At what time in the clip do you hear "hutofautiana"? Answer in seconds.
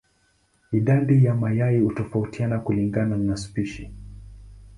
1.79-2.59